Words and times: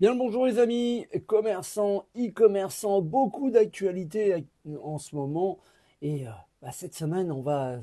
Bien 0.00 0.16
bonjour 0.16 0.44
les 0.44 0.58
amis, 0.58 1.06
commerçants, 1.28 2.06
e-commerçants, 2.16 3.00
beaucoup 3.00 3.52
d'actualités 3.52 4.44
en 4.82 4.98
ce 4.98 5.14
moment. 5.14 5.60
Et 6.02 6.26
euh, 6.26 6.30
bah, 6.60 6.72
cette 6.72 6.96
semaine, 6.96 7.30
on 7.30 7.42
va 7.42 7.78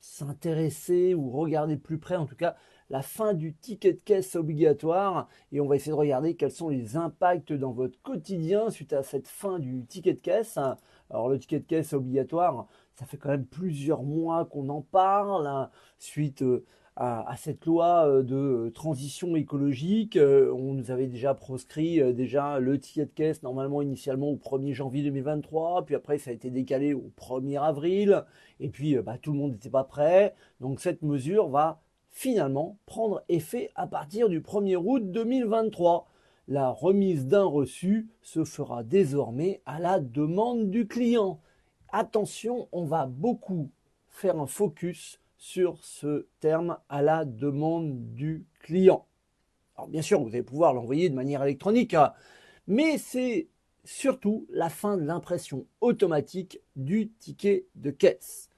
s'intéresser 0.00 1.12
ou 1.12 1.30
regarder 1.30 1.76
de 1.76 1.80
plus 1.82 1.98
près, 1.98 2.16
en 2.16 2.24
tout 2.24 2.34
cas, 2.34 2.56
la 2.88 3.02
fin 3.02 3.34
du 3.34 3.52
ticket 3.52 3.92
de 3.92 4.00
caisse 4.00 4.36
obligatoire. 4.36 5.28
Et 5.52 5.60
on 5.60 5.66
va 5.66 5.76
essayer 5.76 5.92
de 5.92 5.96
regarder 5.96 6.34
quels 6.34 6.50
sont 6.50 6.70
les 6.70 6.96
impacts 6.96 7.52
dans 7.52 7.72
votre 7.72 8.00
quotidien 8.00 8.70
suite 8.70 8.94
à 8.94 9.02
cette 9.02 9.28
fin 9.28 9.58
du 9.58 9.84
ticket 9.84 10.14
de 10.14 10.20
caisse. 10.20 10.58
Alors 11.10 11.28
le 11.28 11.38
ticket 11.38 11.60
de 11.60 11.66
caisse 11.66 11.92
obligatoire, 11.92 12.68
ça 12.94 13.04
fait 13.04 13.18
quand 13.18 13.28
même 13.28 13.44
plusieurs 13.44 14.02
mois 14.02 14.46
qu'on 14.46 14.70
en 14.70 14.80
parle, 14.80 15.46
hein, 15.46 15.70
suite... 15.98 16.40
Euh, 16.40 16.64
à, 16.96 17.34
cette 17.36 17.66
loi 17.66 18.06
euh, 18.06 18.22
de 18.22 18.70
transition 18.70 19.34
écologique. 19.34 20.16
Euh, 20.16 20.52
on 20.52 20.74
nous 20.74 20.90
avait 20.90 21.08
déjà 21.08 21.34
proscrit 21.34 22.00
euh, 22.00 22.12
déjà 22.12 22.60
le 22.60 22.78
ticket 22.78 23.06
de 23.06 23.10
caisse 23.10 23.42
normalement 23.42 23.82
initialement 23.82 24.28
au 24.28 24.36
1er 24.36 24.72
janvier 24.74 25.02
2023, 25.02 25.84
puis 25.86 25.94
après 25.96 26.18
ça 26.18 26.30
a 26.30 26.34
été 26.34 26.50
décalé 26.50 26.94
au 26.94 27.10
1er 27.20 27.60
avril, 27.60 28.24
et 28.60 28.68
puis 28.68 28.96
bah, 28.96 29.18
tout 29.18 29.32
le 29.32 29.38
monde 29.38 29.52
n'était 29.52 29.70
pas 29.70 29.84
prêt. 29.84 30.34
Donc 30.60 30.80
cette 30.80 31.02
mesure 31.02 31.48
va 31.48 31.82
finalement 32.10 32.78
prendre 32.86 33.24
effet 33.28 33.70
à 33.74 33.88
partir 33.88 34.28
du 34.28 34.40
1er 34.40 34.76
août 34.76 35.10
2023. 35.10 36.08
La 36.46 36.70
remise 36.70 37.26
d'un 37.26 37.44
reçu 37.44 38.08
se 38.22 38.44
fera 38.44 38.84
désormais 38.84 39.62
à 39.66 39.80
la 39.80 39.98
demande 39.98 40.70
du 40.70 40.86
client. 40.86 41.40
Attention, 41.90 42.68
on 42.70 42.84
va 42.84 43.06
beaucoup 43.06 43.70
faire 44.08 44.38
un 44.38 44.46
focus 44.46 45.18
sur 45.36 45.84
ce 45.84 46.26
terme 46.40 46.78
à 46.88 47.02
la 47.02 47.24
demande 47.24 48.12
du 48.14 48.46
client. 48.60 49.06
Alors 49.76 49.88
bien 49.88 50.02
sûr, 50.02 50.20
vous 50.20 50.28
allez 50.28 50.42
pouvoir 50.42 50.74
l'envoyer 50.74 51.08
de 51.08 51.14
manière 51.14 51.42
électronique, 51.42 51.94
hein, 51.94 52.12
mais 52.66 52.98
c'est 52.98 53.48
surtout 53.84 54.46
la 54.50 54.70
fin 54.70 54.96
de 54.96 55.04
l'impression 55.04 55.66
automatique 55.80 56.60
du 56.76 57.10
ticket 57.10 57.66
de 57.74 57.90
caisse. 57.90 58.48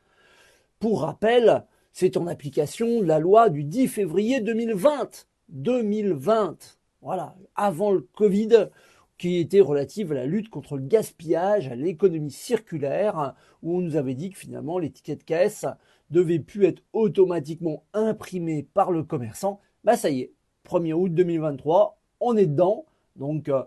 Pour 0.78 1.02
rappel, 1.02 1.64
c'est 1.92 2.16
en 2.16 2.26
application 2.26 3.00
de 3.00 3.06
la 3.06 3.18
loi 3.18 3.48
du 3.48 3.64
10 3.64 3.88
février 3.88 4.40
2020. 4.40 5.26
2020, 5.48 6.78
voilà, 7.02 7.36
avant 7.54 7.92
le 7.92 8.00
Covid, 8.00 8.68
qui 9.16 9.38
était 9.38 9.60
relative 9.60 10.12
à 10.12 10.16
la 10.16 10.26
lutte 10.26 10.50
contre 10.50 10.76
le 10.76 10.82
gaspillage, 10.82 11.68
à 11.68 11.74
l'économie 11.74 12.30
circulaire, 12.30 13.34
où 13.62 13.76
on 13.76 13.80
nous 13.80 13.96
avait 13.96 14.14
dit 14.14 14.30
que 14.30 14.38
finalement 14.38 14.78
les 14.78 14.90
tickets 14.90 15.20
de 15.20 15.24
caisse 15.24 15.64
devaient 16.10 16.38
plus 16.38 16.64
être 16.64 16.82
automatiquement 16.92 17.84
imprimés 17.92 18.66
par 18.74 18.92
le 18.92 19.02
commerçant. 19.02 19.60
Bah 19.84 19.96
ça 19.96 20.10
y 20.10 20.20
est, 20.20 20.32
1er 20.68 20.92
août 20.92 21.12
2023, 21.14 22.00
on 22.20 22.36
est 22.36 22.46
dedans. 22.46 22.86
Donc 23.16 23.48
euh, 23.48 23.62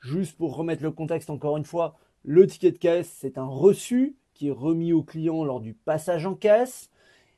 juste 0.00 0.36
pour 0.36 0.56
remettre 0.56 0.82
le 0.82 0.90
contexte 0.90 1.30
encore 1.30 1.56
une 1.56 1.64
fois, 1.64 1.96
le 2.24 2.46
ticket 2.46 2.72
de 2.72 2.78
caisse, 2.78 3.14
c'est 3.20 3.38
un 3.38 3.46
reçu 3.46 4.16
qui 4.34 4.48
est 4.48 4.52
remis 4.52 4.92
au 4.92 5.02
client 5.02 5.44
lors 5.44 5.60
du 5.60 5.74
passage 5.74 6.26
en 6.26 6.34
caisse. 6.34 6.90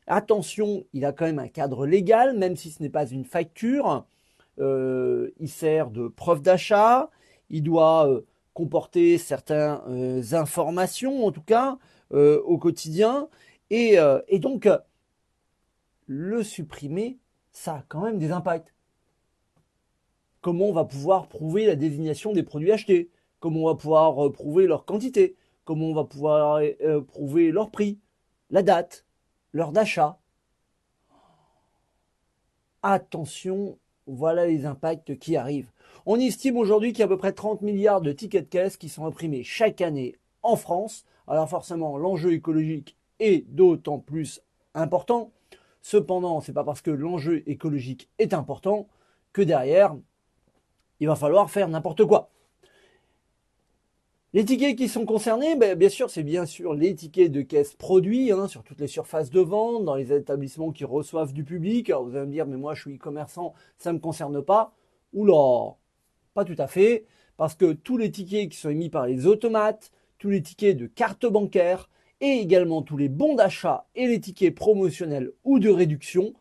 Attention, 0.06 0.84
il 0.94 1.04
a 1.04 1.12
quand 1.12 1.26
même 1.26 1.38
un 1.38 1.48
cadre 1.48 1.86
légal, 1.86 2.36
même 2.36 2.56
si 2.56 2.70
ce 2.70 2.82
n'est 2.82 2.88
pas 2.88 3.06
une 3.06 3.24
facture. 3.24 4.06
Euh, 4.58 5.30
il 5.38 5.48
sert 5.48 5.90
de 5.90 6.08
preuve 6.08 6.40
d'achat, 6.40 7.10
il 7.50 7.62
doit 7.62 8.08
euh, 8.08 8.22
comporter 8.54 9.18
certaines 9.18 10.22
informations, 10.32 11.26
en 11.26 11.30
tout 11.30 11.42
cas, 11.42 11.78
au 12.10 12.58
quotidien. 12.58 13.28
Et, 13.70 13.98
donc, 14.38 14.68
le 16.06 16.42
supprimer, 16.42 17.18
ça 17.52 17.74
a 17.74 17.84
quand 17.88 18.02
même 18.02 18.18
des 18.18 18.32
impacts. 18.32 18.74
Comment 20.40 20.66
on 20.66 20.72
va 20.72 20.84
pouvoir 20.84 21.28
prouver 21.28 21.66
la 21.66 21.76
désignation 21.76 22.32
des 22.32 22.42
produits 22.42 22.72
achetés? 22.72 23.10
Comment 23.40 23.60
on 23.60 23.66
va 23.66 23.74
pouvoir 23.74 24.32
prouver 24.32 24.66
leur 24.66 24.84
quantité? 24.84 25.36
Comment 25.64 25.86
on 25.86 25.94
va 25.94 26.04
pouvoir 26.04 26.62
prouver 27.06 27.50
leur 27.50 27.70
prix 27.70 27.98
La 28.50 28.62
date 28.62 29.04
L'heure 29.52 29.72
d'achat? 29.72 30.18
Attention, 32.82 33.78
voilà 34.06 34.46
les 34.46 34.64
impacts 34.64 35.18
qui 35.18 35.36
arrivent. 35.36 35.70
On 36.06 36.18
estime 36.18 36.56
aujourd'hui 36.56 36.92
qu'il 36.92 37.00
y 37.00 37.02
a 37.02 37.06
à 37.06 37.08
peu 37.08 37.18
près 37.18 37.32
30 37.32 37.62
milliards 37.62 38.00
de 38.00 38.12
tickets 38.12 38.44
de 38.44 38.48
caisse 38.48 38.76
qui 38.76 38.88
sont 38.88 39.04
imprimés 39.04 39.42
chaque 39.42 39.80
année 39.80 40.16
en 40.42 40.56
France. 40.56 41.04
Alors 41.26 41.48
forcément, 41.48 41.98
l'enjeu 41.98 42.32
écologique 42.32 42.96
d'autant 43.48 43.98
plus 43.98 44.40
important. 44.74 45.32
Cependant, 45.82 46.40
ce 46.40 46.50
n'est 46.50 46.54
pas 46.54 46.64
parce 46.64 46.82
que 46.82 46.90
l'enjeu 46.90 47.42
écologique 47.48 48.08
est 48.18 48.34
important 48.34 48.88
que 49.32 49.42
derrière, 49.42 49.96
il 51.00 51.06
va 51.06 51.16
falloir 51.16 51.50
faire 51.50 51.68
n'importe 51.68 52.04
quoi. 52.04 52.30
Les 54.34 54.44
tickets 54.44 54.76
qui 54.76 54.88
sont 54.88 55.06
concernés, 55.06 55.56
ben, 55.56 55.74
bien 55.74 55.88
sûr, 55.88 56.10
c'est 56.10 56.22
bien 56.22 56.44
sûr 56.44 56.74
les 56.74 56.94
tickets 56.94 57.32
de 57.32 57.40
caisse 57.40 57.74
produits 57.74 58.30
hein, 58.30 58.46
sur 58.46 58.62
toutes 58.62 58.80
les 58.80 58.86
surfaces 58.86 59.30
de 59.30 59.40
vente, 59.40 59.86
dans 59.86 59.94
les 59.94 60.12
établissements 60.12 60.70
qui 60.70 60.84
reçoivent 60.84 61.32
du 61.32 61.44
public. 61.44 61.88
Alors 61.88 62.04
vous 62.04 62.14
allez 62.14 62.26
me 62.26 62.32
dire, 62.32 62.46
mais 62.46 62.58
moi 62.58 62.74
je 62.74 62.82
suis 62.82 62.96
e-commerçant, 62.96 63.54
ça 63.78 63.90
ne 63.90 63.96
me 63.96 64.02
concerne 64.02 64.42
pas. 64.42 64.74
Oula, 65.14 65.76
pas 66.34 66.44
tout 66.44 66.54
à 66.58 66.66
fait, 66.66 67.06
parce 67.38 67.54
que 67.54 67.72
tous 67.72 67.96
les 67.96 68.10
tickets 68.10 68.50
qui 68.50 68.58
sont 68.58 68.68
émis 68.68 68.90
par 68.90 69.06
les 69.06 69.26
automates, 69.26 69.90
tous 70.18 70.28
les 70.28 70.42
tickets 70.42 70.76
de 70.76 70.86
carte 70.86 71.24
bancaire 71.24 71.88
et 72.20 72.40
également 72.40 72.82
tous 72.82 72.96
les 72.96 73.08
bons 73.08 73.34
d'achat 73.34 73.86
et 73.94 74.06
les 74.06 74.20
tickets 74.20 74.54
promotionnels 74.54 75.32
ou 75.44 75.58
de 75.58 75.70
réduction, 75.70 76.34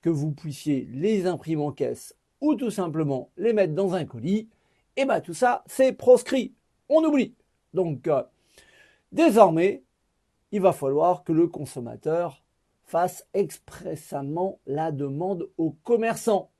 que 0.00 0.10
vous 0.10 0.32
puissiez 0.32 0.88
les 0.92 1.26
imprimer 1.26 1.62
en 1.62 1.72
caisse 1.72 2.16
ou 2.40 2.56
tout 2.56 2.70
simplement 2.70 3.30
les 3.36 3.52
mettre 3.52 3.74
dans 3.74 3.94
un 3.94 4.04
colis, 4.04 4.48
et 4.96 5.02
eh 5.02 5.04
bien 5.04 5.20
tout 5.20 5.32
ça, 5.32 5.62
c'est 5.66 5.92
proscrit. 5.92 6.52
On 6.88 7.02
oublie. 7.04 7.34
Donc, 7.72 8.08
euh, 8.08 8.22
désormais, 9.12 9.84
il 10.50 10.60
va 10.60 10.72
falloir 10.72 11.24
que 11.24 11.32
le 11.32 11.46
consommateur 11.46 12.44
fasse 12.84 13.26
expressément 13.32 14.60
la 14.66 14.92
demande 14.92 15.48
au 15.56 15.70
commerçant. 15.70 16.50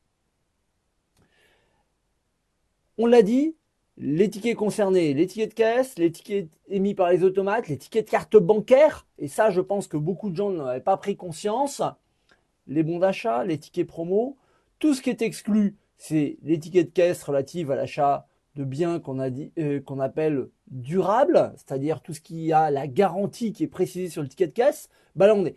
On 2.96 3.06
l'a 3.06 3.22
dit, 3.22 3.54
les 4.04 4.28
tickets 4.28 4.56
concernés, 4.56 5.14
les 5.14 5.28
tickets 5.28 5.50
de 5.50 5.54
caisse, 5.54 5.96
les 5.96 6.10
tickets 6.10 6.48
émis 6.68 6.94
par 6.94 7.10
les 7.10 7.22
automates, 7.22 7.68
les 7.68 7.78
tickets 7.78 8.04
de 8.06 8.10
carte 8.10 8.36
bancaire, 8.36 9.06
et 9.18 9.28
ça 9.28 9.50
je 9.50 9.60
pense 9.60 9.86
que 9.86 9.96
beaucoup 9.96 10.28
de 10.28 10.36
gens 10.36 10.50
n'avaient 10.50 10.80
pas 10.80 10.96
pris 10.96 11.16
conscience, 11.16 11.82
les 12.66 12.82
bons 12.82 12.98
d'achat, 12.98 13.44
les 13.44 13.58
tickets 13.58 13.86
promo, 13.86 14.36
tout 14.80 14.94
ce 14.94 15.02
qui 15.02 15.10
est 15.10 15.22
exclu, 15.22 15.76
c'est 15.98 16.36
les 16.42 16.58
tickets 16.58 16.88
de 16.88 16.92
caisse 16.92 17.22
relatifs 17.22 17.70
à 17.70 17.76
l'achat 17.76 18.26
de 18.56 18.64
biens 18.64 18.98
qu'on 18.98 19.20
euh, 19.20 20.00
appelle 20.00 20.48
durables, 20.66 21.52
c'est-à-dire 21.54 22.00
tout 22.00 22.12
ce 22.12 22.20
qui 22.20 22.52
a 22.52 22.72
la 22.72 22.88
garantie 22.88 23.52
qui 23.52 23.62
est 23.62 23.68
précisée 23.68 24.08
sur 24.08 24.22
le 24.22 24.28
ticket 24.28 24.48
de 24.48 24.52
caisse, 24.52 24.88
bah 25.14 25.28
là 25.28 25.34
on 25.36 25.46
est 25.46 25.56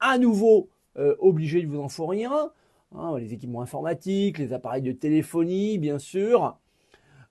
à 0.00 0.18
nouveau 0.18 0.70
euh, 0.98 1.14
obligé 1.20 1.62
de 1.62 1.68
vous 1.68 1.80
en 1.80 1.88
fournir 1.88 2.32
un. 2.32 2.50
Hein, 2.96 3.18
les 3.18 3.32
équipements 3.32 3.62
informatiques, 3.62 4.38
les 4.38 4.52
appareils 4.52 4.82
de 4.82 4.92
téléphonie, 4.92 5.78
bien 5.78 5.98
sûr, 5.98 6.56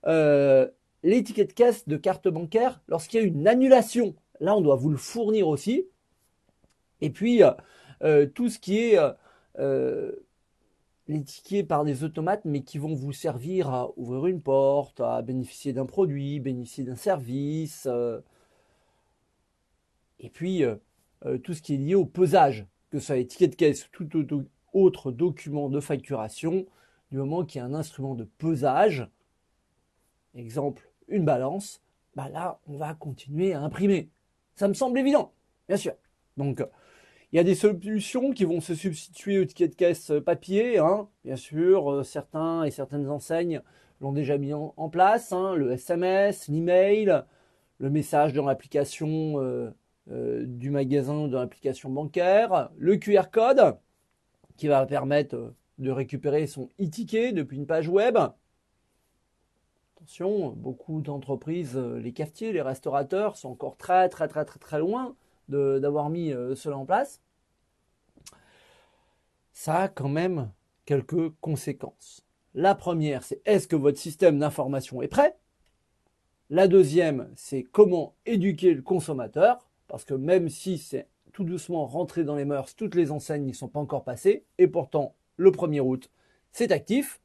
euh, 0.06 0.68
tickets 1.02 1.48
de 1.48 1.52
caisse 1.52 1.88
de 1.88 1.96
carte 1.96 2.28
bancaire, 2.28 2.80
lorsqu'il 2.88 3.20
y 3.20 3.22
a 3.22 3.26
une 3.26 3.46
annulation, 3.48 4.14
là 4.40 4.56
on 4.56 4.60
doit 4.60 4.76
vous 4.76 4.90
le 4.90 4.96
fournir 4.96 5.48
aussi. 5.48 5.86
Et 7.00 7.10
puis 7.10 7.42
euh, 7.42 7.52
euh, 8.02 8.26
tout 8.26 8.48
ce 8.48 8.58
qui 8.58 8.78
est 8.78 8.98
tickets 11.24 11.68
par 11.68 11.84
des 11.84 12.04
automates, 12.04 12.44
mais 12.44 12.62
qui 12.62 12.78
vont 12.78 12.94
vous 12.94 13.12
servir 13.12 13.70
à 13.70 13.90
ouvrir 13.96 14.26
une 14.26 14.40
porte, 14.40 15.00
à 15.00 15.22
bénéficier 15.22 15.72
d'un 15.72 15.86
produit, 15.86 16.40
bénéficier 16.40 16.84
d'un 16.84 16.96
service. 16.96 17.88
et 20.20 20.30
puis 20.30 20.64
tout 21.42 21.54
ce 21.54 21.62
qui 21.62 21.74
est 21.74 21.78
lié 21.78 21.94
au 21.94 22.06
pesage, 22.06 22.66
que 22.90 22.98
ce 22.98 23.06
soit 23.06 23.16
les 23.16 23.26
tickets 23.26 23.50
de 23.52 23.56
caisse, 23.56 23.88
tout 23.92 24.08
autre 24.72 25.12
document 25.12 25.68
de 25.68 25.80
facturation, 25.80 26.66
du 27.10 27.18
moment 27.18 27.44
qu'il 27.44 27.60
y 27.60 27.62
a 27.62 27.66
un 27.66 27.74
instrument 27.74 28.14
de 28.14 28.24
pesage, 28.24 29.08
exemple 30.36 30.90
une 31.08 31.24
balance, 31.24 31.82
bah 32.14 32.28
là, 32.28 32.60
on 32.66 32.76
va 32.76 32.94
continuer 32.94 33.52
à 33.52 33.60
imprimer. 33.60 34.10
Ça 34.54 34.68
me 34.68 34.74
semble 34.74 34.98
évident, 34.98 35.32
bien 35.68 35.76
sûr. 35.76 35.94
Donc, 36.36 36.62
il 37.32 37.36
y 37.36 37.38
a 37.38 37.44
des 37.44 37.54
solutions 37.54 38.32
qui 38.32 38.44
vont 38.44 38.60
se 38.60 38.74
substituer 38.74 39.38
au 39.38 39.44
ticket 39.44 39.68
de 39.68 39.74
caisse 39.74 40.12
papier, 40.24 40.78
hein. 40.78 41.08
bien 41.24 41.36
sûr. 41.36 41.90
Euh, 41.90 42.02
certains 42.02 42.64
et 42.64 42.70
certaines 42.70 43.08
enseignes 43.10 43.60
l'ont 44.00 44.12
déjà 44.12 44.38
mis 44.38 44.54
en, 44.54 44.88
place. 44.88 45.32
Hein. 45.32 45.54
le 45.54 45.72
SMS, 45.72 46.48
l'email, 46.48 47.22
le 47.78 47.90
message 47.90 48.32
dans 48.32 48.46
l'application 48.46 49.40
euh, 49.42 49.70
euh, 50.10 50.44
du 50.46 50.70
magasin, 50.70 51.28
dans 51.28 51.40
l'application 51.40 51.90
bancaire, 51.90 52.70
le 52.76 52.96
QR 52.96 53.30
code 53.30 53.76
qui 54.56 54.68
va 54.68 54.86
permettre 54.86 55.54
de 55.78 55.90
récupérer 55.90 56.46
son 56.46 56.70
e-ticket 56.80 57.32
depuis 57.32 57.56
une 57.56 57.66
page 57.66 57.88
web. 57.88 58.16
Beaucoup 60.56 61.00
d'entreprises, 61.00 61.76
euh, 61.76 61.98
les 61.98 62.12
cafetiers, 62.12 62.52
les 62.52 62.62
restaurateurs 62.62 63.36
sont 63.36 63.50
encore 63.50 63.76
très 63.76 64.08
très 64.08 64.28
très 64.28 64.44
très 64.44 64.58
très 64.58 64.78
loin 64.78 65.14
d'avoir 65.48 66.10
mis 66.10 66.32
euh, 66.32 66.54
cela 66.54 66.76
en 66.76 66.84
place. 66.84 67.20
Ça 69.52 69.82
a 69.82 69.88
quand 69.88 70.08
même 70.08 70.50
quelques 70.84 71.30
conséquences. 71.40 72.24
La 72.54 72.74
première, 72.74 73.22
c'est 73.22 73.40
est-ce 73.44 73.68
que 73.68 73.76
votre 73.76 73.98
système 73.98 74.38
d'information 74.38 75.02
est 75.02 75.08
prêt? 75.08 75.36
La 76.50 76.68
deuxième, 76.68 77.28
c'est 77.34 77.64
comment 77.64 78.14
éduquer 78.24 78.74
le 78.74 78.82
consommateur, 78.82 79.68
parce 79.88 80.04
que 80.04 80.14
même 80.14 80.48
si 80.48 80.78
c'est 80.78 81.08
tout 81.32 81.44
doucement 81.44 81.86
rentré 81.86 82.22
dans 82.22 82.36
les 82.36 82.44
mœurs, 82.44 82.74
toutes 82.76 82.94
les 82.94 83.10
enseignes 83.10 83.44
n'y 83.44 83.54
sont 83.54 83.68
pas 83.68 83.80
encore 83.80 84.04
passées, 84.04 84.44
et 84.58 84.68
pourtant 84.68 85.14
le 85.36 85.50
1er 85.50 85.80
août, 85.80 86.10
c'est 86.52 86.72
actif. 86.72 87.20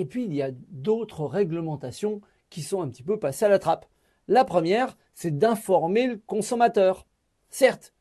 Et 0.00 0.06
puis 0.06 0.24
il 0.24 0.32
y 0.32 0.40
a 0.40 0.50
d'autres 0.70 1.26
réglementations 1.26 2.22
qui 2.48 2.62
sont 2.62 2.80
un 2.80 2.88
petit 2.88 3.02
peu 3.02 3.18
passées 3.18 3.44
à 3.44 3.50
la 3.50 3.58
trappe. 3.58 3.84
La 4.28 4.46
première, 4.46 4.96
c'est 5.12 5.36
d'informer 5.36 6.06
le 6.06 6.16
consommateur. 6.16 7.06
Certes, 7.50 7.92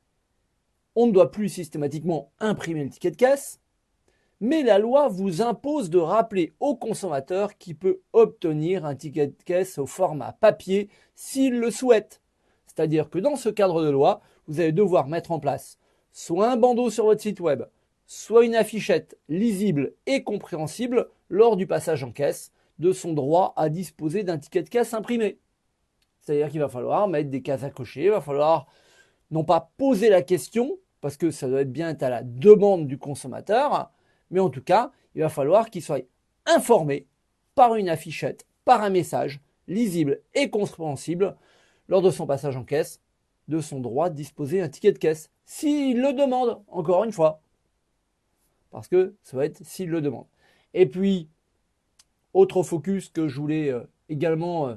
on 0.96 1.08
ne 1.08 1.12
doit 1.12 1.30
plus 1.30 1.50
systématiquement 1.50 2.32
imprimer 2.40 2.86
le 2.86 2.90
ticket 2.90 3.12
de 3.12 3.18
caisse, 3.18 3.60
mais 4.40 4.64
la 4.64 4.80
loi 4.80 5.10
vous 5.10 5.42
impose 5.42 5.90
de 5.90 5.98
rappeler 5.98 6.54
au 6.62 6.74
consommateur 6.74 7.58
qu'il 7.58 7.76
peut 7.76 8.00
obtenir 8.14 8.86
un 8.86 8.96
ticket 8.96 9.28
de 9.28 9.44
caisse 9.44 9.78
au 9.78 9.86
format 9.86 10.32
papier 10.32 10.88
s'il 11.16 11.60
le 11.60 11.70
souhaite. 11.70 12.22
C'est-à-dire 12.66 13.10
que 13.10 13.20
dans 13.20 13.36
ce 13.36 13.50
cadre 13.50 13.84
de 13.84 13.90
loi, 13.90 14.22
vous 14.48 14.62
allez 14.62 14.72
devoir 14.72 15.08
mettre 15.08 15.34
en 15.34 15.42
place 15.42 15.78
soit 16.14 16.50
un 16.50 16.56
bandeau 16.56 16.90
sur 16.90 17.04
votre 17.04 17.22
site 17.22 17.42
web, 17.42 17.64
soit 18.08 18.46
une 18.46 18.56
affichette 18.56 19.18
lisible 19.28 19.96
et 20.06 20.24
compréhensible 20.24 21.10
lors 21.30 21.56
du 21.56 21.68
passage 21.68 22.04
en 22.04 22.12
caisse 22.12 22.52
de 22.80 22.92
son 22.92 23.14
droit 23.14 23.54
à 23.56 23.70
disposer 23.70 24.24
d'un 24.24 24.38
ticket 24.38 24.64
de 24.64 24.70
caisse 24.70 24.94
imprimé. 24.94 25.40
C'est-à-dire 26.22 26.50
qu'il 26.50 26.60
va 26.60 26.70
falloir 26.70 27.08
mettre 27.08 27.30
des 27.30 27.42
cases 27.42 27.64
à 27.64 27.70
cocher, 27.70 28.06
il 28.06 28.12
va 28.12 28.22
falloir 28.22 28.68
non 29.32 29.44
pas 29.44 29.72
poser 29.78 30.10
la 30.10 30.22
question, 30.22 30.78
parce 31.02 31.18
que 31.18 31.32
ça 31.32 31.48
doit 31.48 31.62
être 31.62 31.72
bien 31.72 31.96
à 32.00 32.10
la 32.10 32.24
demande 32.24 32.88
du 32.88 32.98
consommateur, 32.98 33.92
mais 34.32 34.40
en 34.40 34.50
tout 34.50 34.64
cas, 34.64 34.92
il 35.16 35.22
va 35.22 35.30
falloir 35.30 35.70
qu'il 35.70 35.82
soit 35.82 36.06
informé 36.46 37.08
par 37.56 37.76
une 37.76 37.90
affichette, 37.90 38.46
par 38.66 38.82
un 38.84 38.90
message 38.90 39.42
lisible 39.68 40.22
et 40.34 40.50
compréhensible 40.50 41.36
lors 41.88 42.02
de 42.02 42.12
son 42.12 42.26
passage 42.26 42.58
en 42.58 42.64
caisse 42.64 43.02
de 43.48 43.62
son 43.62 43.80
droit 43.80 44.10
de 44.10 44.16
disposer 44.16 44.60
d'un 44.60 44.70
ticket 44.70 44.92
de 44.92 45.00
caisse, 45.00 45.32
s'il 45.46 46.00
le 46.02 46.14
demande, 46.14 46.62
encore 46.68 47.04
une 47.04 47.12
fois. 47.12 47.42
Parce 48.70 48.88
que 48.88 49.16
ça 49.24 49.36
va 49.38 49.46
être 49.46 49.66
s'il 49.66 49.90
le 49.90 50.02
demande. 50.02 50.28
Et 50.74 50.86
puis, 50.86 51.30
autre 52.34 52.64
focus 52.64 53.10
que 53.10 53.28
je 53.28 53.40
voulais 53.40 53.72
euh, 53.72 53.84
également 54.10 54.70
euh, 54.70 54.76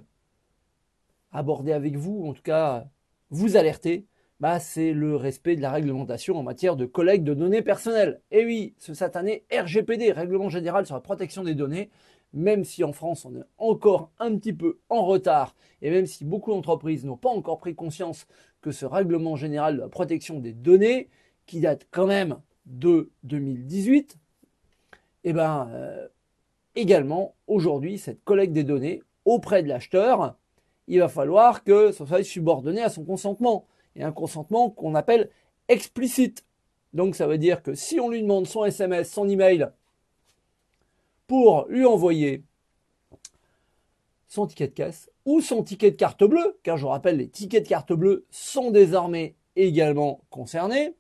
aborder 1.33 1.73
avec 1.73 1.97
vous, 1.97 2.27
en 2.27 2.33
tout 2.33 2.43
cas 2.43 2.87
vous 3.31 3.56
alerter, 3.56 4.06
bah, 4.41 4.59
c'est 4.59 4.93
le 4.93 5.17
respect 5.17 5.56
de 5.56 5.62
la 5.62 5.71
réglementation 5.71 6.37
en 6.37 6.43
matière 6.43 6.77
de 6.77 6.85
collecte 6.85 7.25
de 7.25 7.35
données 7.35 7.62
personnelles. 7.62 8.21
Et 8.31 8.44
oui, 8.44 8.75
ce 8.79 8.93
satané 8.93 9.44
RGPD, 9.53 10.12
Règlement 10.12 10.49
général 10.49 10.85
sur 10.85 10.97
la 10.97 11.00
protection 11.00 11.44
des 11.44 11.55
données, 11.55 11.91
même 12.33 12.65
si 12.65 12.83
en 12.83 12.93
France 12.93 13.25
on 13.25 13.37
est 13.37 13.45
encore 13.59 14.11
un 14.19 14.37
petit 14.37 14.53
peu 14.53 14.81
en 14.88 15.05
retard, 15.05 15.55
et 15.81 15.91
même 15.91 16.06
si 16.06 16.25
beaucoup 16.25 16.50
d'entreprises 16.50 17.05
n'ont 17.05 17.17
pas 17.17 17.29
encore 17.29 17.59
pris 17.59 17.75
conscience 17.75 18.27
que 18.61 18.73
ce 18.73 18.85
règlement 18.85 19.37
général 19.37 19.77
de 19.77 19.83
la 19.83 19.88
protection 19.88 20.41
des 20.41 20.53
données, 20.53 21.09
qui 21.47 21.61
date 21.61 21.87
quand 21.91 22.06
même 22.06 22.38
de 22.67 23.11
2018, 23.25 24.19
et 25.25 25.33
ben 25.33 25.69
euh, 25.73 26.09
également 26.75 27.35
aujourd'hui 27.47 27.99
cette 27.99 28.25
collecte 28.25 28.53
des 28.53 28.65
données 28.65 29.03
auprès 29.25 29.63
de 29.63 29.69
l'acheteur, 29.69 30.37
il 30.89 30.99
va 30.99 31.09
falloir 31.09 31.65
que 31.65 31.93
ça 31.93 32.07
soit 32.07 32.25
subordonné 32.25 32.83
à 32.83 32.91
son 32.91 33.05
consentement 33.05 33.67
et 33.95 34.03
un 34.03 34.13
consentement 34.13 34.71
qu'on 34.71 34.95
appelle 34.95 35.31
explicite. 35.69 36.45
Donc 36.93 37.15
ça 37.15 37.27
veut 37.27 37.39
dire 37.39 37.63
que 37.63 37.75
si 37.75 38.01
on 38.01 38.11
lui 38.11 38.23
demande 38.23 38.47
son 38.47 38.65
SMS, 38.65 39.11
son 39.11 39.29
email 39.29 39.69
pour 41.27 41.67
lui 41.69 41.85
envoyer 41.85 42.45
son 44.29 44.47
ticket 44.47 44.69
de 44.69 44.73
caisse 44.73 45.11
ou 45.25 45.41
son 45.41 45.63
ticket 45.63 45.93
de 45.93 45.97
carte 45.97 46.25
bleue, 46.25 46.59
car 46.63 46.77
je 46.77 46.87
rappelle, 46.87 47.19
les 47.19 47.29
tickets 47.29 47.65
de 47.65 47.69
carte 47.69 47.93
bleue 47.93 48.27
sont 48.31 48.71
désormais 48.71 49.37
également 49.57 50.23
concernés, 50.31 50.97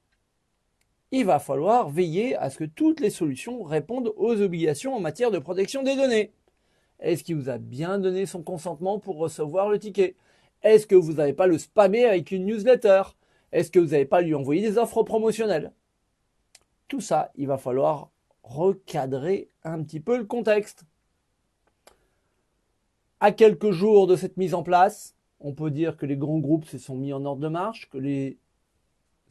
il 1.12 1.26
va 1.26 1.38
falloir 1.38 1.90
veiller 1.90 2.34
à 2.36 2.48
ce 2.48 2.56
que 2.56 2.64
toutes 2.64 3.00
les 3.00 3.10
solutions 3.10 3.62
répondent 3.62 4.14
aux 4.16 4.40
obligations 4.40 4.94
en 4.94 5.00
matière 5.00 5.30
de 5.30 5.38
protection 5.38 5.82
des 5.82 5.94
données. 5.94 6.32
Est-ce 7.00 7.22
qu'il 7.22 7.36
vous 7.36 7.50
a 7.50 7.58
bien 7.58 7.98
donné 7.98 8.24
son 8.24 8.42
consentement 8.42 8.98
pour 8.98 9.18
recevoir 9.18 9.68
le 9.68 9.78
ticket? 9.78 10.16
Est-ce 10.62 10.86
que 10.86 10.94
vous 10.94 11.14
n'avez 11.14 11.34
pas 11.34 11.46
le 11.46 11.58
spammer 11.58 12.06
avec 12.06 12.30
une 12.30 12.46
newsletter? 12.46 13.02
Est-ce 13.52 13.70
que 13.70 13.78
vous 13.78 13.88
n'avez 13.88 14.06
pas 14.06 14.22
lui 14.22 14.34
envoyer 14.34 14.62
des 14.62 14.78
offres 14.78 15.02
promotionnelles? 15.02 15.72
Tout 16.88 17.02
ça, 17.02 17.30
il 17.36 17.46
va 17.46 17.58
falloir 17.58 18.10
recadrer 18.42 19.50
un 19.64 19.82
petit 19.82 20.00
peu 20.00 20.16
le 20.16 20.24
contexte. 20.24 20.84
À 23.20 23.32
quelques 23.32 23.70
jours 23.70 24.06
de 24.06 24.16
cette 24.16 24.38
mise 24.38 24.54
en 24.54 24.62
place, 24.62 25.14
on 25.40 25.52
peut 25.52 25.70
dire 25.70 25.98
que 25.98 26.06
les 26.06 26.16
grands 26.16 26.38
groupes 26.38 26.64
se 26.64 26.78
sont 26.78 26.96
mis 26.96 27.12
en 27.12 27.24
ordre 27.26 27.42
de 27.42 27.48
marche, 27.48 27.90
que 27.90 27.98
les 27.98 28.38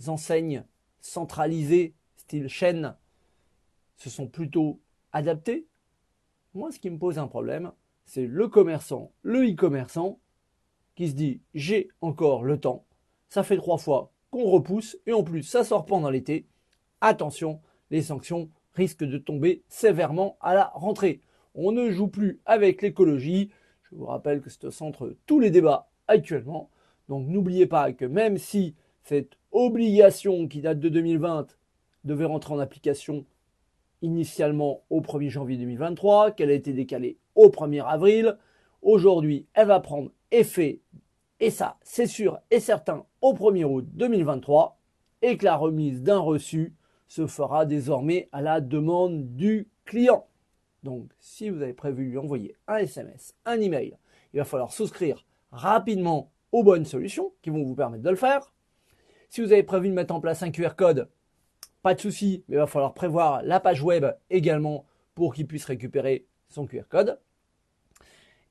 enseignes 0.08 0.64
centralisées, 1.02 1.96
style 2.16 2.48
chaîne, 2.48 2.96
se 3.98 4.10
sont 4.10 4.28
plutôt 4.28 4.80
adaptées. 5.12 5.68
Moi, 6.54 6.72
ce 6.72 6.80
qui 6.80 6.90
me 6.90 6.98
pose 6.98 7.20
un 7.20 7.28
problème, 7.28 7.72
c'est 8.06 8.26
le 8.26 8.48
commerçant, 8.48 9.12
le 9.22 9.50
e-commerçant, 9.50 10.20
qui 10.96 11.10
se 11.10 11.14
dit 11.14 11.42
j'ai 11.54 11.90
encore 12.02 12.44
le 12.44 12.60
temps. 12.60 12.86
Ça 13.30 13.44
fait 13.44 13.58
trois 13.58 13.78
fois 13.78 14.12
qu'on 14.30 14.50
repousse 14.50 14.98
et 15.06 15.14
en 15.14 15.24
plus 15.24 15.44
ça 15.44 15.64
sort 15.64 15.86
pendant 15.86 16.10
l'été. 16.10 16.48
Attention, 17.00 17.62
les 17.90 18.02
sanctions 18.02 18.50
risquent 18.74 19.04
de 19.04 19.18
tomber 19.18 19.64
sévèrement 19.68 20.38
à 20.42 20.54
la 20.54 20.72
rentrée. 20.74 21.22
On 21.56 21.72
ne 21.72 21.90
joue 21.90 22.08
plus 22.08 22.40
avec 22.46 22.82
l'écologie. 22.82 23.52
Je 23.84 23.96
vous 23.96 24.06
rappelle 24.06 24.42
que 24.42 24.50
c'est 24.50 24.66
au 24.66 24.72
centre 24.72 25.16
tous 25.26 25.40
les 25.40 25.52
débats 25.52 25.90
actuellement. 26.08 26.70
Donc 27.10 27.28
n'oubliez 27.28 27.66
pas 27.66 27.92
que 27.94 28.06
même 28.06 28.38
si 28.38 28.76
cette 29.04 29.38
obligation 29.52 30.48
qui 30.48 30.62
date 30.62 30.80
de 30.80 30.90
2020 30.90 31.48
devait 32.04 32.26
rentrer 32.26 32.54
en 32.54 32.60
application 32.60 33.26
initialement 34.02 34.84
au 34.90 35.02
1er 35.02 35.30
janvier 35.30 35.58
2023, 35.58 36.32
qu'elle 36.32 36.50
a 36.50 36.54
été 36.54 36.74
décalée 36.74 37.18
au 37.36 37.50
1er 37.50 37.86
avril, 37.86 38.38
aujourd'hui 38.82 39.46
elle 39.54 39.68
va 39.68 39.80
prendre 39.80 40.12
effet, 40.32 40.80
et 41.40 41.52
ça 41.52 41.78
c'est 41.84 42.08
sûr 42.08 42.40
et 42.50 42.60
certain, 42.60 43.06
au 43.22 43.34
1er 43.34 43.66
août 43.66 43.86
2023, 43.94 44.80
et 45.22 45.38
que 45.38 45.46
la 45.46 45.56
remise 45.56 46.02
d'un 46.02 46.20
reçu 46.20 46.74
se 47.08 47.28
fera 47.28 47.66
désormais 47.66 48.30
à 48.32 48.42
la 48.42 48.62
demande 48.62 49.36
du 49.36 49.68
client. 49.86 50.26
Donc 50.84 51.12
si 51.20 51.50
vous 51.50 51.62
avez 51.62 51.74
prévu 51.74 52.06
lui 52.06 52.18
envoyer 52.18 52.56
un 52.68 52.78
SMS, 52.78 53.36
un 53.46 53.60
email, 53.60 53.98
il 54.34 54.38
va 54.38 54.46
falloir 54.46 54.72
souscrire 54.72 55.26
rapidement 55.52 56.32
aux 56.52 56.64
bonnes 56.64 56.86
solutions 56.86 57.34
qui 57.42 57.50
vont 57.50 57.64
vous 57.64 57.76
permettre 57.76 58.04
de 58.04 58.10
le 58.10 58.16
faire. 58.16 58.52
Si 59.32 59.40
vous 59.40 59.54
avez 59.54 59.64
prévu 59.64 59.88
de 59.88 59.94
mettre 59.94 60.14
en 60.14 60.20
place 60.20 60.44
un 60.44 60.52
QR 60.52 60.76
code, 60.76 61.08
pas 61.84 61.94
de 61.94 62.02
souci, 62.02 62.44
mais 62.50 62.58
il 62.58 62.60
va 62.60 62.68
falloir 62.68 62.94
prévoir 62.94 63.42
la 63.44 63.62
page 63.62 63.82
web 63.82 64.06
également 64.30 64.84
pour 65.16 65.34
qu'il 65.34 65.48
puisse 65.48 65.64
récupérer 65.64 66.26
son 66.50 66.66
QR 66.66 66.84
code. 66.90 67.18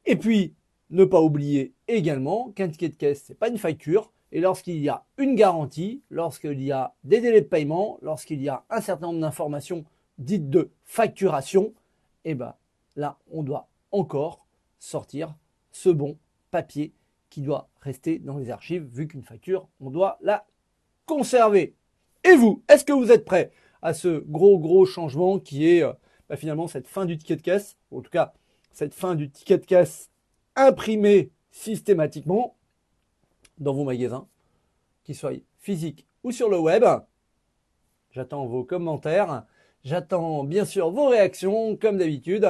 Et 0.06 0.16
puis, 0.16 0.54
ne 0.88 1.04
pas 1.04 1.20
oublier 1.20 1.74
également 1.86 2.50
qu'un 2.52 2.70
ticket 2.70 2.88
de 2.88 2.94
caisse, 2.94 3.26
ce 3.26 3.32
n'est 3.32 3.36
pas 3.36 3.48
une 3.48 3.58
facture. 3.58 4.10
Et 4.32 4.40
lorsqu'il 4.40 4.78
y 4.78 4.88
a 4.88 5.04
une 5.18 5.34
garantie, 5.34 6.00
lorsqu'il 6.08 6.62
y 6.62 6.72
a 6.72 6.94
des 7.04 7.20
délais 7.20 7.42
de 7.42 7.46
paiement, 7.46 7.98
lorsqu'il 8.00 8.40
y 8.40 8.48
a 8.48 8.64
un 8.70 8.80
certain 8.80 9.08
nombre 9.08 9.20
d'informations 9.20 9.84
dites 10.16 10.48
de 10.48 10.70
facturation, 10.84 11.74
eh 12.24 12.34
ben, 12.34 12.54
là, 12.96 13.18
on 13.30 13.42
doit 13.42 13.68
encore 13.92 14.46
sortir 14.78 15.34
ce 15.72 15.90
bon 15.90 16.16
papier 16.50 16.94
qui 17.28 17.42
doit 17.42 17.68
rester 17.82 18.18
dans 18.18 18.38
les 18.38 18.50
archives, 18.50 18.84
vu 18.84 19.06
qu'une 19.06 19.22
facture, 19.22 19.68
on 19.78 19.90
doit 19.90 20.16
la 20.22 20.46
conserver. 21.10 21.74
Et 22.22 22.36
vous, 22.36 22.62
est-ce 22.68 22.84
que 22.84 22.92
vous 22.92 23.10
êtes 23.10 23.24
prêts 23.24 23.50
à 23.82 23.94
ce 23.94 24.22
gros, 24.28 24.58
gros 24.58 24.86
changement 24.86 25.40
qui 25.40 25.68
est 25.68 25.82
euh, 25.82 25.92
bah, 26.28 26.36
finalement 26.36 26.68
cette 26.68 26.86
fin 26.86 27.04
du 27.04 27.18
ticket 27.18 27.36
de 27.36 27.42
caisse, 27.42 27.76
en 27.90 28.00
tout 28.00 28.10
cas 28.10 28.32
cette 28.72 28.94
fin 28.94 29.16
du 29.16 29.28
ticket 29.28 29.58
de 29.58 29.66
caisse 29.66 30.10
imprimé 30.54 31.30
systématiquement 31.50 32.56
dans 33.58 33.74
vos 33.74 33.84
magasins, 33.84 34.28
qu'ils 35.02 35.16
soient 35.16 35.32
physiques 35.58 36.06
ou 36.22 36.30
sur 36.30 36.48
le 36.48 36.58
web? 36.58 36.84
J'attends 38.12 38.46
vos 38.46 38.62
commentaires, 38.62 39.44
j'attends 39.82 40.44
bien 40.44 40.64
sûr 40.64 40.90
vos 40.90 41.08
réactions 41.08 41.76
comme 41.76 41.98
d'habitude. 41.98 42.48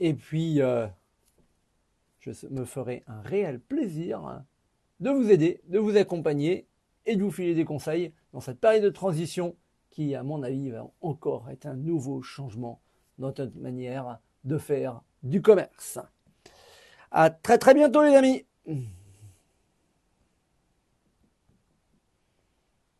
Et 0.00 0.14
puis, 0.14 0.60
euh, 0.60 0.86
je 2.18 2.30
me 2.50 2.64
ferai 2.64 3.04
un 3.06 3.20
réel 3.20 3.60
plaisir 3.60 4.42
de 4.98 5.10
vous 5.10 5.30
aider, 5.30 5.60
de 5.68 5.78
vous 5.78 5.96
accompagner 5.96 6.66
et 7.06 7.16
de 7.16 7.22
vous 7.22 7.30
filer 7.30 7.54
des 7.54 7.64
conseils 7.64 8.12
dans 8.32 8.40
cette 8.40 8.60
période 8.60 8.84
de 8.84 8.90
transition 8.90 9.56
qui, 9.90 10.14
à 10.14 10.22
mon 10.22 10.42
avis, 10.42 10.70
va 10.70 10.86
encore 11.00 11.50
être 11.50 11.66
un 11.66 11.74
nouveau 11.74 12.22
changement 12.22 12.80
dans 13.18 13.28
notre 13.28 13.58
manière 13.58 14.18
de 14.44 14.58
faire 14.58 15.02
du 15.22 15.40
commerce. 15.40 15.98
À 17.10 17.30
très 17.30 17.58
très 17.58 17.74
bientôt 17.74 18.02
les 18.02 18.14
amis 18.14 18.44